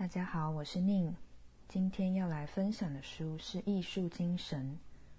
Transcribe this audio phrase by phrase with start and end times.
[0.00, 1.14] 大家好，我是宁。
[1.68, 4.64] 今天要来分享的书是《艺术精神》，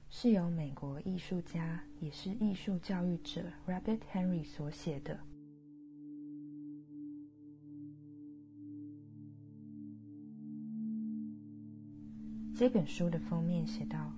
[0.10, 5.20] 是由美国艺术家也是艺术教育者 Rabbit Henry 所写的。
[12.56, 14.12] 这本书的封面写道：“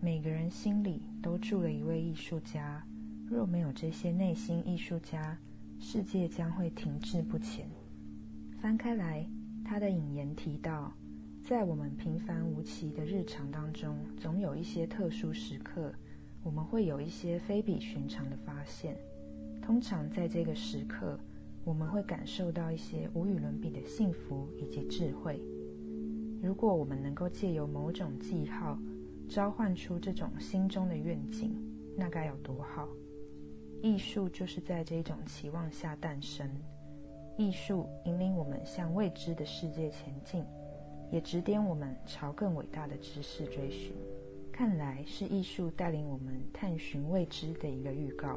[0.00, 2.82] 每个人心里都住了一位艺术家，
[3.26, 5.38] 若没有这些内心艺术家，
[5.78, 7.68] 世界将会停滞不前。”
[8.58, 9.28] 翻开来。
[9.68, 10.90] 他的引言提到，
[11.44, 15.92] 在我们平凡无奇的日常当中，总有一些特殊时刻，
[16.42, 18.96] 我们会有一些非比寻常的发现。
[19.60, 21.20] 通常在这个时刻，
[21.66, 25.38] 我们会感受到一些无与伦比的幸福以及智慧。
[26.42, 28.78] 如果我们能够借由某种记号，
[29.28, 31.54] 召唤出这种心中的愿景，
[31.94, 32.88] 那该有多好！
[33.82, 36.50] 艺术就是在这种期望下诞生。
[37.38, 40.44] 艺术引领我们向未知的世界前进，
[41.08, 43.92] 也指点我们朝更伟大的知识追寻。
[44.50, 48.36] 看来是艺术带领我们探寻未知的一个预告。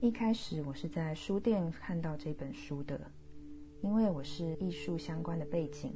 [0.00, 3.00] 一开始我是在书店看到这本书的，
[3.80, 5.94] 因为我是艺术相关的背景，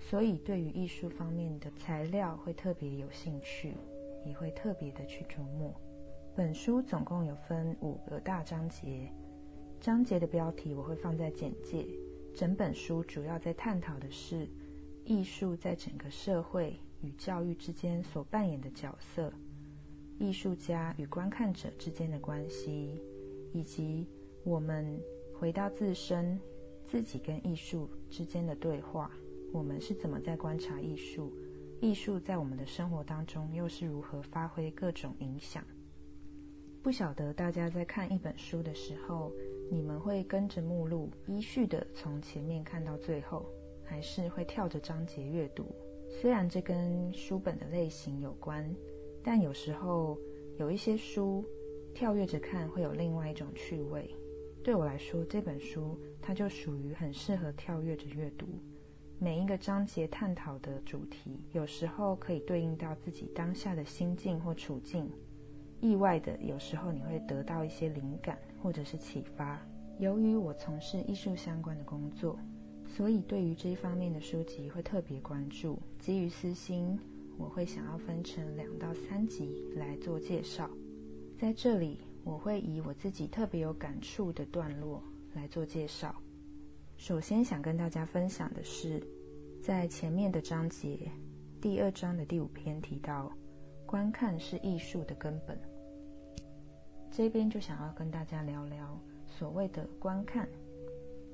[0.00, 3.74] 所以对于艺术方面的材料会特别有兴趣，
[4.26, 5.72] 也会特别的去琢磨。
[6.34, 9.12] 本书总共有分五个大章节，
[9.78, 11.86] 章节的标题我会放在简介。
[12.34, 14.48] 整本书主要在探讨的是
[15.04, 19.30] 艺术在整个社会与教育之间所扮演的角色，
[20.18, 22.98] 艺术家与观看者之间的关系，
[23.52, 24.08] 以及
[24.42, 24.98] 我们
[25.38, 26.40] 回到自身、
[26.82, 29.10] 自己跟艺术之间的对话。
[29.52, 31.30] 我们是怎么在观察艺术？
[31.82, 35.62] 艺术在我们的生活当中又是如何发挥各种影响？
[36.82, 39.30] 不晓得大家在看一本书的时候，
[39.70, 43.46] 你们会跟着目录依序的从前面看到最后，
[43.84, 45.64] 还是会跳着章节阅读？
[46.10, 48.68] 虽然这跟书本的类型有关，
[49.22, 50.18] 但有时候
[50.58, 51.44] 有一些书
[51.94, 54.12] 跳跃着看会有另外一种趣味。
[54.64, 58.48] 对我来说，这本书它就属于很适合跳跃着阅读。
[59.20, 65.08] 每一个章节探讨的主题，有时候可以对应到自己当下的心境或处境。
[65.82, 69.60] 意外的，有时候你会得到一些灵感或者是启发。
[69.98, 72.38] 由于我从事艺术相关的工作，
[72.86, 75.76] 所以对于这一方面的书籍会特别关注。
[75.98, 76.96] 基于私心，
[77.36, 80.70] 我会想要分成两到三集来做介绍。
[81.36, 85.02] 在这里，我会以我自己特别有感触的段落
[85.34, 86.14] 来做介绍。
[86.96, 89.04] 首先想跟大家分享的是，
[89.60, 91.10] 在前面的章节
[91.60, 93.32] 第二章的第五篇提到，
[93.84, 95.58] 观看是艺术的根本。
[97.14, 100.48] 这边就想要跟大家聊聊所谓的观看。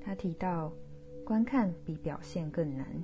[0.01, 0.73] 他提到，
[1.25, 3.01] 观看比表现更难。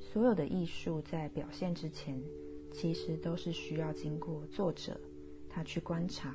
[0.00, 2.20] 所有的艺术在表现之前，
[2.72, 5.00] 其实都是需要经过作者
[5.48, 6.34] 他去观察，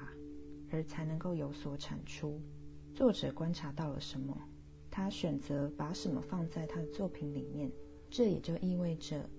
[0.72, 2.40] 而才能够有所产出。
[2.96, 4.34] 作者观察到了什么，
[4.90, 7.70] 他选择把什么放在他的作品里面。
[8.10, 9.30] 这也就意味着，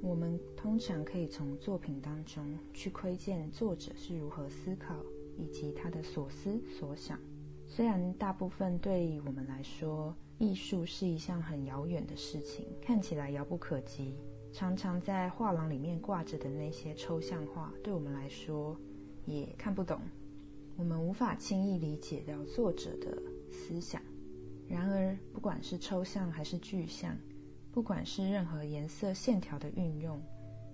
[0.00, 4.94] 我们通常可以从作品当中去窥见作者是如何思考。
[5.36, 7.18] 以及他的所思所想，
[7.66, 14.14] 虽然大部分对于我们来说，艺术是一项很遥远的事情，看起来遥不可及。
[14.52, 18.76] 常常在画廊里面挂着的那些抽象画，对我们来说
[19.24, 19.98] 也看不懂，
[20.76, 23.16] 我们无法轻易理解到作者的
[23.50, 24.02] 思想。
[24.68, 27.16] 然而，不管是抽象还是具象，
[27.72, 30.20] 不管是任何颜色线条的运用，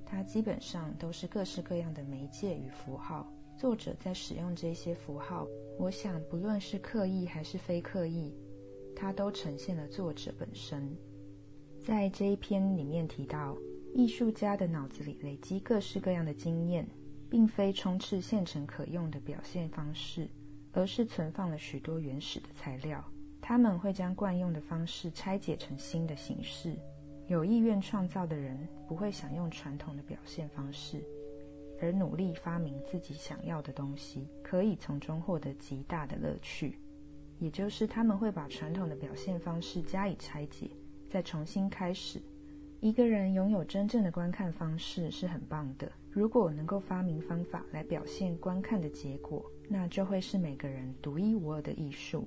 [0.04, 3.32] 它基本上都是各式各样的媒介与符号。
[3.58, 5.44] 作者在使用这些符号，
[5.80, 8.32] 我想不论是刻意还是非刻意，
[8.94, 10.96] 它都呈现了作者本身。
[11.84, 13.56] 在这一篇里面提到，
[13.92, 16.86] 艺术家的脑子里累积各式各样的经验，
[17.28, 20.28] 并非充斥现成可用的表现方式，
[20.70, 23.04] 而是存放了许多原始的材料。
[23.40, 26.76] 他们会将惯用的方式拆解成新的形式。
[27.26, 28.56] 有意愿创造的人
[28.86, 31.02] 不会想用传统的表现方式。
[31.80, 36.78] 而努力发明自己想要的东西，可以从中获得极大的乐趣。
[37.38, 40.70] 也就是他们会把传统的表现方式加以拆解，
[41.08, 42.20] 再重新开始。
[42.80, 45.90] 一个人拥有真正的观看方式是很棒的。
[46.10, 52.26] 如果能够发明方法来表现观看的结果，那就会是每个人独一无二的艺术。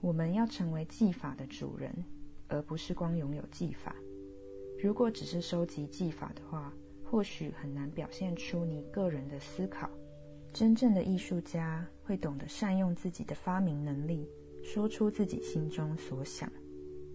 [0.00, 1.92] 我们要成为技法的主人，
[2.48, 3.94] 而不是光拥有技法。
[4.82, 6.72] 如果只是收集技法的话，
[7.10, 9.90] 或许很难表现出你个人的思考。
[10.52, 14.28] 真正的艺术家会懂得善用自己的发明能力，
[14.62, 16.48] 说出自己心中所想。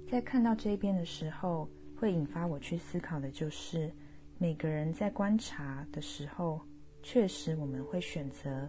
[0.06, 3.90] 在看到这一边的时候，会引发我去思考的就是，
[4.38, 6.60] 每个人在观察的时候，
[7.02, 8.68] 确实我们会选择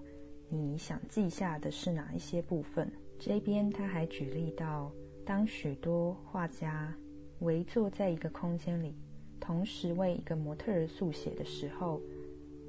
[0.48, 2.88] 你想记下的是哪一些部分。
[3.18, 4.92] 这边他还举例到，
[5.24, 6.96] 当许多画家
[7.40, 8.94] 围坐在一个空间里，
[9.40, 12.00] 同时为一个模特儿速写的时候，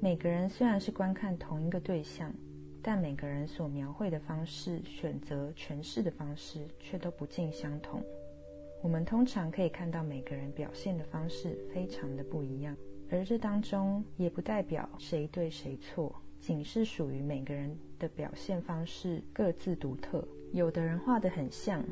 [0.00, 2.32] 每个人虽然是观看同一个对象，
[2.82, 8.02] 但每个人所描绘的方式、选择诠释的方式却都不尽相同。
[8.80, 12.76] 我们通常可以看到每个人表现的方式非常的不一样，
[13.10, 20.26] 而这当中也不代表谁对谁错，仅是属于每个人的表现方式各自独特。
[20.52, 21.84] 有的人画得很像，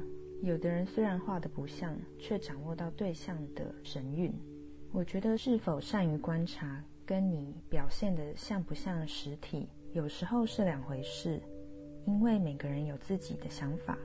[0.43, 4.32] 有的人虽然画得不像，却掌握到对象的神韵。
[4.96, 11.38] 我觉得是否善于观察，跟你表现的像不像实体，有时候是两回事，
[12.06, 13.98] 因为每个人有自己的想法。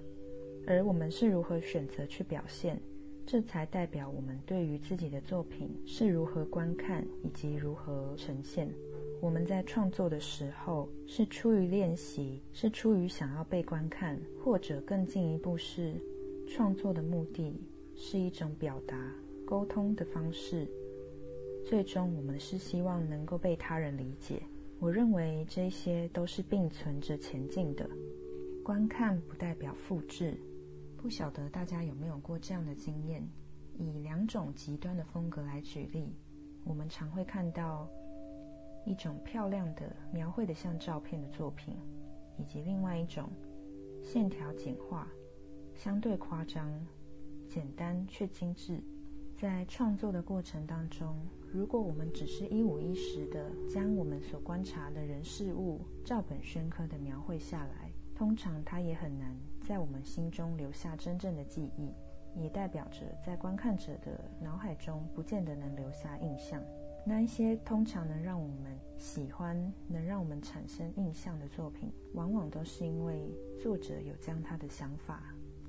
[0.67, 2.77] 而我们是如何选择去表现，
[3.25, 8.69] 这才代表我们对于自己的作品是如何观看以及如何呈现。
[9.21, 15.93] 我们在创作的时候是出于练习，是出于想要被观看，或者更进一步是
[16.45, 17.57] 创作的目的
[17.95, 19.09] 是一种表达、
[19.45, 20.67] 沟通的方式。
[21.65, 24.41] 最终，我们是希望能够被他人理解。
[24.79, 27.89] 我认为这些都是并存着前进的。
[28.63, 30.37] 观看不代表复制。
[30.97, 33.27] 不晓得大家有没有过这样的经验？
[33.77, 36.13] 以两种极端的风格来举例，
[36.63, 37.89] 我们常会看到
[38.85, 41.75] 一种漂亮的描绘的像照片的作品，
[42.37, 43.29] 以及另外一种
[44.03, 45.07] 线条简化、
[45.73, 46.71] 相对夸张、
[47.47, 48.79] 简单却精致。
[49.35, 51.15] 在创作的过程当中，
[51.53, 59.35] 如果我们只是一五一十的将我们所观察的人事物照本宣科的描绘下来，通常它也很难。
[59.59, 61.93] 在我们心中留下真正的记忆，
[62.41, 66.63] 也代表着在观看者的脑海中不见得能留下印象。
[67.05, 75.21] 那一些通常能让我们喜欢、能让我们产生印象的作品，往往都是因为作者有将他的想法、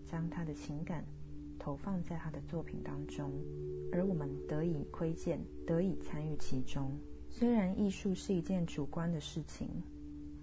[0.06, 1.04] 将他的情感
[1.62, 3.30] 投放在他的作品当中，
[3.92, 6.90] 而我们得以窥见、得以参与其中。
[7.30, 9.68] 虽然艺术是一件主观的事情，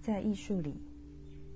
[0.01, 0.75] 在艺术里。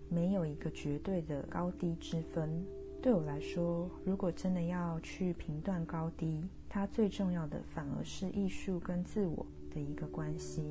[0.10, 2.64] 没有一个绝对的高低之分。
[3.02, 10.62] 对我来说，如果真的要去评断高低，它最重要的反而是艺术跟自我的一个关系。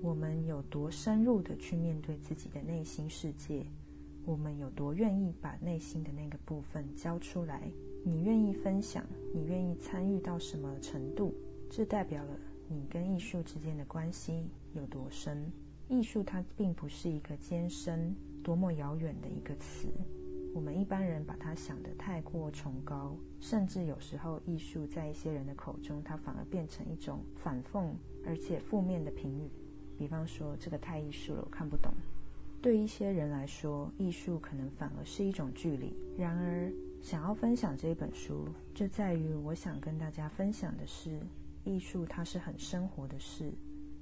[0.00, 3.66] 我们有多深入的去面对自己的内心世界？
[4.24, 7.70] 我们有多愿意把内心的那个部分交出来？
[8.08, 9.04] 你愿意分享？
[9.34, 11.34] 你愿意参与到什么程度？
[11.68, 12.38] 这代表了
[12.68, 14.44] 你跟艺术之间的关系
[14.74, 15.50] 有多深。
[15.88, 18.14] 艺术它并不是一个艰深。
[18.44, 19.88] 多么遥远的一个词，
[20.54, 27.90] 我们一般人把它想得太过崇高，甚至有时候艺术在一些人的口中，它反而变成一种反讽
[28.24, 29.50] 而且负面的评语。
[29.98, 31.92] 比方说，这个太艺术了，我看不懂。
[32.62, 35.92] 对一些人来说，艺术可能反而是一种距离。
[36.16, 36.72] 然而，
[37.02, 41.20] 想要分享这本书，就在于我想跟大家分享的是，
[41.64, 43.52] 艺术它是很生活的事，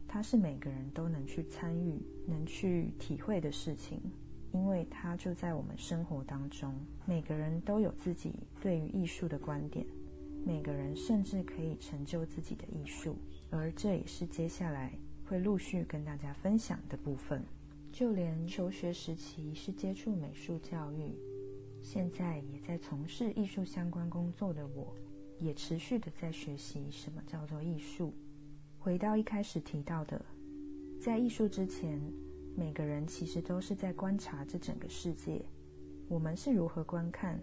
[0.09, 4.01] 它是每个人都能去参与、能去体会的事情。
[4.53, 6.73] 因为它就在我们生活当中，
[7.05, 9.85] 每个人都有自己对于艺术的观点，
[10.47, 13.17] 每个人甚至可以成就自己的艺术，
[13.51, 14.93] 而这也是接下来
[15.27, 17.43] 会陆续跟大家分享的部分。
[17.91, 21.13] 就连求学时期是接触美术教育，
[21.85, 24.97] 现在也在从事艺术相关工作的我，
[25.39, 28.15] 也持续的在学习什么叫做艺术。
[28.79, 30.25] 回到一开始提到的，
[30.99, 32.01] 在艺术之前。
[32.57, 35.45] 每个人其实都是在观察这整个世界。
[36.09, 37.37] 我们是如何观看？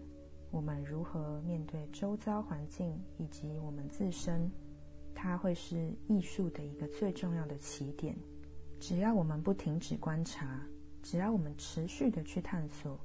[0.50, 4.50] 我们如何面对周遭环境以及我们自身？
[5.14, 8.16] 它会是艺术的一个最重要的起点。
[8.80, 10.66] 只要我们不停止观察，
[11.02, 12.98] 只要我们持续的去探索，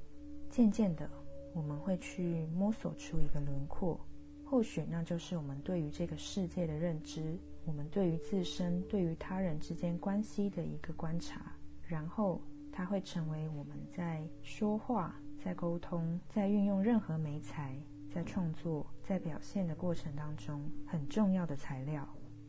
[0.48, 1.10] 渐渐的，
[1.58, 3.98] 我们会去摸索出一个轮廓。
[4.44, 11.52] 或许那就是我们对于这个世界的认知，我们对于自身、对于他人之间关系的一个观察。
[11.84, 17.76] 然后，它会成为我们在说话、在沟通、在运用任何媒材、
[18.14, 22.08] 在创作、在表现的过程当中很重要的材料。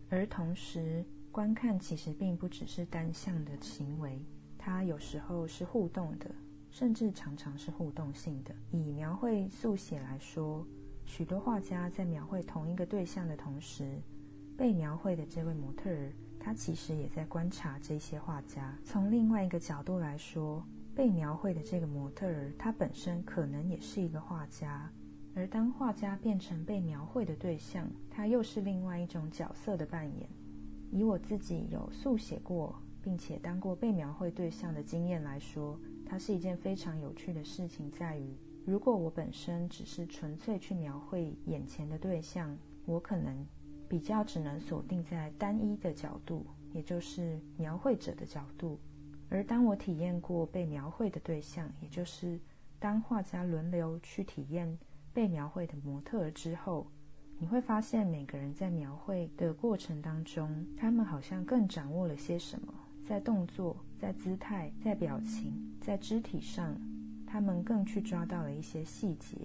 [0.10, 4.22] 而同时，观看其实并不只是单向的行为，
[4.58, 6.30] 它有时候是互动的，
[6.72, 8.54] 甚至常常是互动性的。
[8.72, 10.66] 以描绘速写来说，
[11.06, 14.00] 许多画家在描绘同一个对象的同时，
[14.58, 16.12] 被描绘的这位模特儿。
[16.42, 18.74] 他其实也在观察这些画家。
[18.84, 24.90] 从另外一个角度来说，被描绘的这个模特儿，他本身可能也是一个画家。
[25.36, 30.30] 而当画家变成被描绘的对象，他又是另外一种角色的扮演。
[30.92, 35.78] 以我自己有速写过，并且当过被描绘对象的经验来说，
[36.10, 37.90] 它是一件非常有趣的事情。
[37.92, 38.36] 在于，
[38.66, 43.46] 如果我本身只是纯粹去描绘眼前的对象，我可能
[43.88, 48.80] 比较只能锁定在单一的角度，也就是描绘者的角度。
[49.30, 52.40] 而当我体验过被描绘的对象，也就是
[52.80, 54.76] 当画家轮流去体验。
[55.12, 56.88] 被描绘的模特儿之后，
[57.40, 62.74] 你会发现每个人在描绘的过程当中，他们好像更掌握了些什么，
[63.04, 66.74] 在动作、在姿态、在表情、在肢体上，
[67.28, 69.36] 他们更去抓到了一些细节。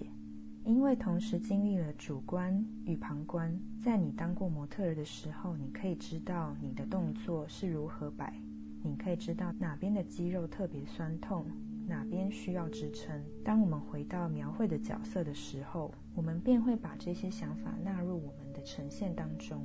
[0.63, 8.33] 因为同时经历了主观与旁观，在你当过模特儿的时候，你可以知道你的动作是如何摆，
[8.81, 11.45] 你可以知道哪边的肌肉特别酸痛。
[11.87, 13.23] 哪边需要支撑？
[13.43, 19.61] 当我们回到描绘的角色的时候，我们便会把这些想法纳入我们的呈现当中，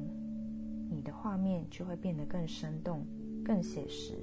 [0.90, 3.06] 你的画面就会变得更生动、
[3.42, 4.18] 更写实。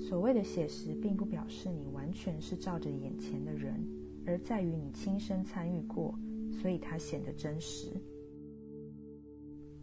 [0.00, 3.74] 所谓的写实，并不表示你完全是照着眼前的人，
[4.26, 6.14] 而在于你亲身参与过，
[6.50, 7.92] 所以它显得真实。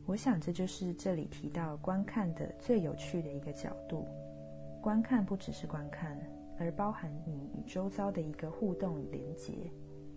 [0.06, 4.06] 我想，这就是这里提到观看的最有趣的一个角度。
[4.82, 6.18] 观看不只是观看。
[6.58, 9.70] 而包含你与周遭的一个互动与连结，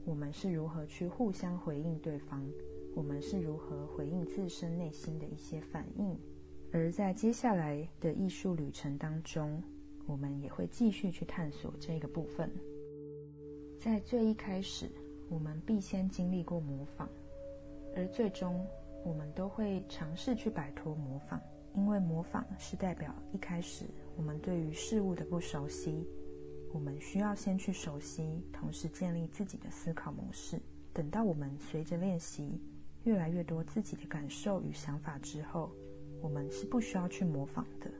[0.04, 2.48] 我们是如何去互相回应对方？
[2.94, 6.16] 我们是如何回应自身内心的一些反应？
[6.70, 9.60] 而在接下来的艺术旅程当中，
[10.08, 12.50] 我们也会继续去探索这个部分。
[13.78, 14.90] 在最一开始，
[15.28, 17.06] 我们必先经历过模仿，
[17.94, 18.66] 而最终
[19.04, 21.38] 我们都会尝试去摆脱模仿，
[21.74, 23.84] 因为模仿是代表一开始
[24.16, 26.04] 我们对于事物的不熟悉。
[26.72, 30.58] 我们需要先去熟悉，同时建立自己的思考模式。
[30.92, 32.60] 等到我们随着练习
[33.04, 35.70] 越来越多自己的感受与想法之后，
[36.20, 37.90] 我们是不需要去模仿的。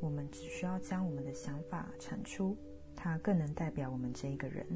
[0.00, 2.56] 我们只需要将我们的想法产出，
[2.96, 4.66] 它更能代表我们这一个人。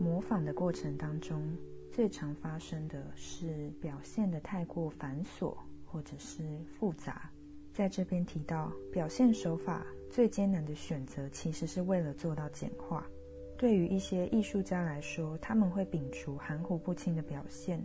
[0.00, 1.56] 模仿的过程当中，
[1.90, 6.42] 最常发生的是表现的太过繁琐或者是
[6.78, 7.30] 复杂。
[7.72, 9.86] 在这边提到表现手法。
[10.10, 13.06] 最艰难的选择，其实是为了做到简化。
[13.58, 17.78] 对于一些艺术家来说，他们会摒除含糊不清的表现，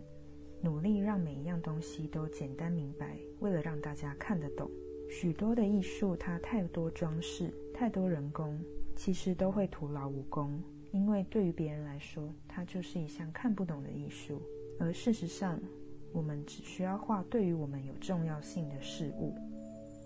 [0.62, 4.72] 努力让每一样东西都简单明白，为了让大家看得懂。
[5.10, 8.60] 许多的艺术，它太多装饰，太多人工，
[8.96, 10.62] 其实都会徒劳无功。
[10.92, 14.42] 因为对于别人来说，它就是一项看不懂的艺术。
[14.80, 15.60] 而事实上，
[16.12, 19.36] 我们只需要画对于我们有重要性的事物。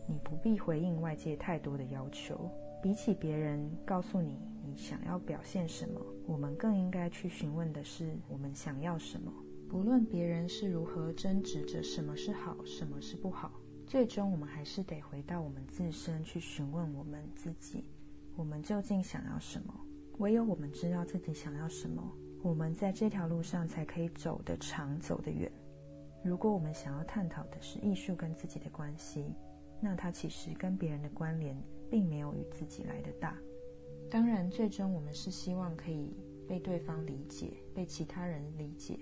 [0.07, 2.49] 你不必回应外界太多的要求。
[2.81, 9.33] 比起别人告诉你你想要表现什么，我们更应该去询问的是我们想要什么。
[9.67, 13.51] 不论别人是如何争执着什么是好，什么是不好，
[13.87, 17.85] 最终我们还是得回到我们自身去询问我们自己：
[18.35, 19.73] 我们究竟想要什么？
[20.17, 22.03] 唯有我们知道自己想要什么，
[22.43, 25.49] 我们在这条路上才可以走得长，走得远。
[26.21, 29.33] 如果我们想要探讨的是艺术跟自己的关系，
[29.79, 31.55] 那他其实跟别人的关联
[31.89, 33.37] 并没有与自己来的大。
[34.11, 36.13] 当然，最终我们是希望可以
[36.45, 38.99] 被对方理解，被其他人理解，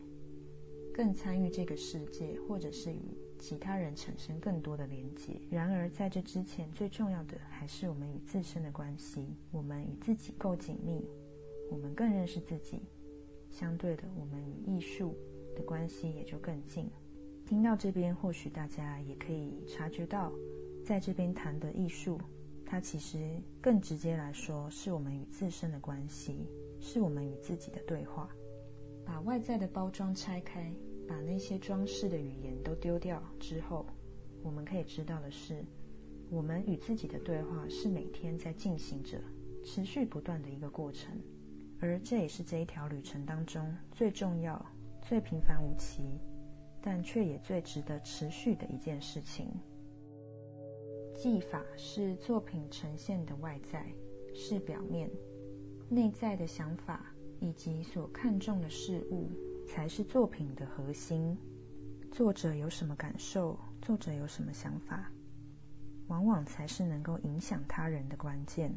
[0.94, 5.40] 更参与这个世界，或者是与其他人产生更多的连接。
[5.50, 9.28] 然而，在这之前，最重要的还是我们与自身的关系。
[9.52, 11.06] 我们与自己够紧密，
[11.70, 12.82] 我们更认识自己。
[13.50, 15.16] 相对的，我们与艺术
[15.56, 16.90] 的关系也就更近。
[17.46, 20.32] 听到这边，或许大家也可以察觉到。
[20.84, 22.20] 在这边谈的艺术，
[22.64, 26.46] 它其实更直接来说，是我们与自身的关系，
[26.80, 28.30] 是我们与自己的对话。
[29.04, 30.72] 把外在的包装拆开，
[31.08, 33.86] 把那些装饰的语言都丢掉之后，
[34.44, 35.64] 我们可以知道的是，
[36.30, 39.20] 我们与自己的对话是每天在进行着、
[39.64, 41.12] 持续不断的一个过程。
[41.80, 44.66] 而这也是这一条旅程当中最重要、
[45.02, 46.04] 最平凡无奇，
[46.82, 49.50] 但却也最值得持续的一件事情。
[51.14, 53.86] 技法是作品呈现的外在，
[54.34, 55.08] 是表面；
[55.90, 59.30] 内在的想法以及所看重的事物，
[59.68, 61.38] 才是作品的核心。
[62.12, 65.12] 作者有什么感受，作者有什么想法，
[66.08, 68.74] 往往才是能够影响他人的关键。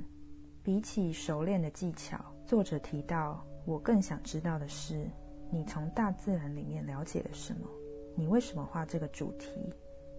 [0.62, 5.09] 比起熟练的技巧，作者提到，我更想知道的是，
[5.50, 7.68] 你从大自然里面了解了什么？
[8.16, 9.50] 你为什么画这个主题？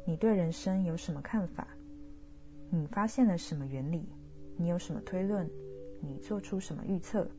[0.05, 1.67] 你对人生有什么看法？
[2.69, 4.07] 你发现了什么原理？
[4.55, 5.49] 你有什么推论？
[6.01, 7.29] 你做出什么预测？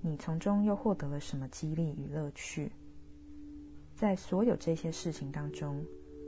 [0.00, 2.70] 你从中又获得了什么激励与乐趣？
[3.94, 5.84] 在所有这些事情当中，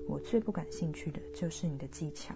[0.08, 2.34] 我最不感兴趣的就是你的技巧。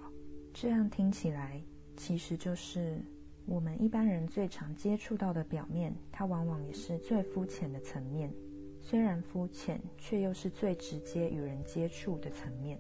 [0.52, 1.60] 这样听起来，
[1.96, 3.00] 其实就是
[3.46, 8.32] 我们一般人最常接触到的表面，它往往也是最肤浅的层面。
[8.80, 12.78] 虽然肤浅，却又是最直接与人接触的层面。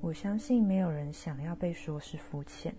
[0.00, 2.72] 我相信没有人想要被说是肤浅，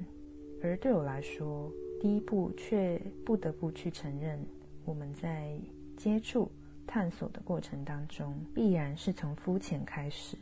[0.63, 1.69] 而对我来说，
[1.99, 4.39] 第一步却不得不去承认，
[4.87, 5.59] 我们在
[5.97, 6.49] 接触、
[6.87, 10.37] 探索的过程当中，必然是从肤浅开始。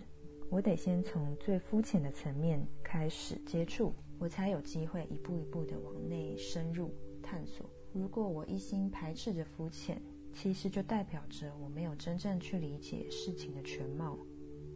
[0.51, 7.67] 我得先从最肤浅的层面开始接触，我才有机会一步一步的往内深入探索。
[7.91, 9.99] 如果我一心排斥着肤浅，
[10.31, 14.15] 其实就代表着我没有真正去理解事情的全貌，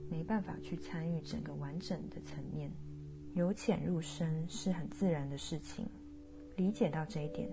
[0.09, 2.71] 没办法去参与整个完整的层面。
[3.35, 5.87] 由浅入深是很自然的事情，
[6.55, 7.47] 理解到这一点，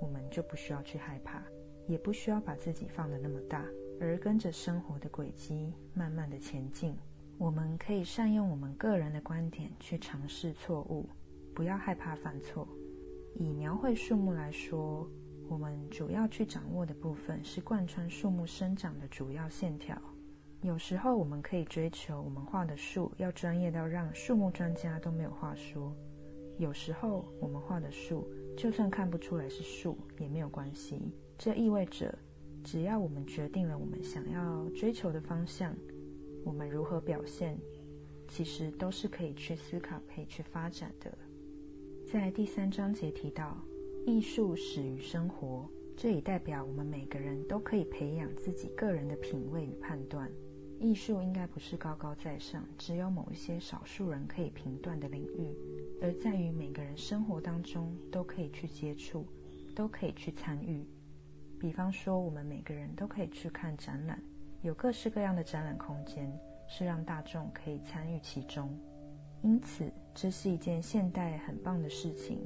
[0.00, 1.42] 我们就不需要去害怕，
[1.86, 3.64] 也不需要把自己放得那么大，
[4.00, 6.96] 而跟着生活的轨迹慢慢的前进。
[7.38, 11.08] 我们可以善用我们个人的观点去尝试错误，
[11.54, 12.66] 不要害怕犯错。
[13.34, 15.08] 以描绘树木来说。
[15.48, 19.96] 我们主要去掌握的部分是贯穿树木生长的主要线条。
[20.60, 25.92] 有时候我们可以追求我们画的树要专业到让树木专家都没有话说；
[26.58, 30.98] 有时候我们画的树就算看不出来是树也没有关系。
[31.38, 32.18] 这意味着，
[32.64, 35.76] 只要我们决定了我们想要追求的方向，
[36.44, 37.58] 我们如何表现，
[38.26, 41.16] 其实都是可以去思考、可以去发展的。
[42.10, 43.56] 在第三章节提到。
[44.08, 50.30] 艺术始于生活，这也代表我们每个人都可以培养自己个人的品味与判断。
[50.78, 55.52] 艺术应该不是高高在上，只有某一些少数人可以评断的领域，
[56.00, 59.26] 而在于每个人生活当中都可以去接触，
[59.74, 60.84] 都可以去参与。
[61.58, 64.22] 比方说，我们每个人都可以去看展览，
[64.62, 66.30] 有各式各样的展览空间，
[66.68, 68.68] 是让大众可以参与其中。
[69.42, 72.40] 因此，这是一件现代很棒的事情。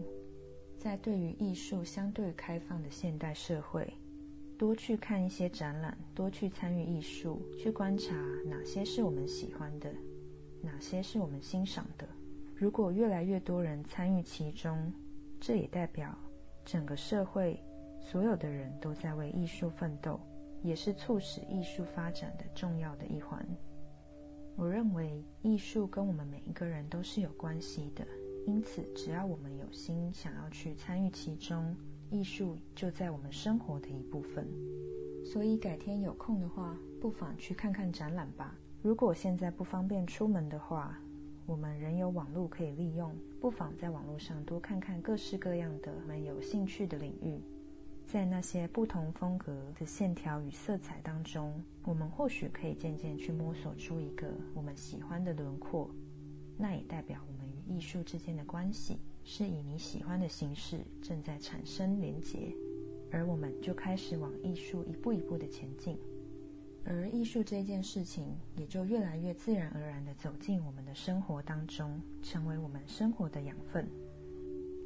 [0.78, 3.92] 在对于艺术相对开放的现代社会，
[4.56, 8.14] 多去看一些展览，多去参与艺术，去观察
[8.46, 9.92] 哪些是我们喜欢的，
[10.62, 12.08] 哪些是我们欣赏的。
[12.60, 14.92] 如果越来越多人参与其中，
[15.40, 16.14] 这也代表
[16.62, 17.58] 整个社会
[17.98, 20.20] 所有的人都在为艺术奋斗，
[20.62, 23.42] 也是促使艺术发展的重要的一环。
[24.56, 28.06] 我认为艺术跟我们每一个人都是有关系的。
[28.46, 31.74] 因此，只要我们有心想要去参与其中，
[32.10, 34.46] 艺术就在我们生活的一部分。
[35.24, 38.54] 所以，改天有空的话，不妨去看看展览吧。
[38.82, 41.00] 如果现在不方便出门的话，
[41.50, 47.40] 我们仍有网络可以利用，不妨在网络上多看看各式各样的我们有兴趣的领域。
[48.06, 55.90] 在那些不同风格的线条与色彩当中，我们或许可以渐渐去摸索出一个我们喜欢的轮廓。
[56.56, 57.74] 那也代表我们与。
[57.76, 62.52] 艺术之间的关系是以你喜欢的形式正在产生连结，
[63.10, 65.96] 而我们就开始往艺术一步一步的前进，
[66.84, 73.88] 而艺术这件事情也就越来越自然而然的走进我们的生活当中，成为我们生活的养分。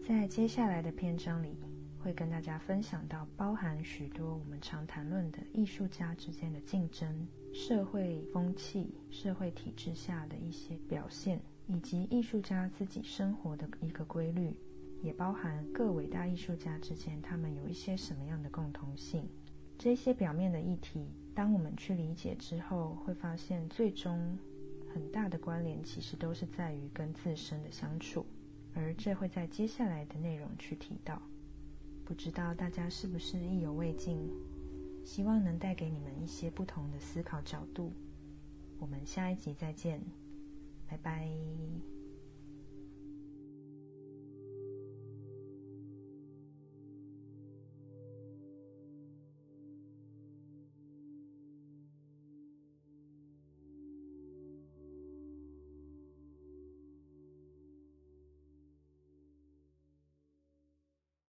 [0.07, 1.57] 在接下来的篇章里，
[1.99, 11.41] 会跟大家分享到包含许多我们常谈论的艺术家之间的竞争、社会风气、社会体制下的一些表现。
[11.67, 14.55] 以及艺术家自己生活的一个规律，
[15.01, 19.27] 也包含各伟大艺术家之间他们有一些什么样的共同性。
[19.79, 24.39] 这些表面的议题，当我们去理解之后，会发现最终
[24.93, 28.25] 很大的关联其实都是在于跟自身的相处，
[28.75, 31.21] 而这会在接下来的内容去提到。
[32.05, 34.31] 不知道大家是不是意犹未尽？
[35.05, 37.93] 希望能带给你们一些不同的思考角度。
[38.79, 40.01] 我们下一集再见。
[40.87, 41.94] 拜拜。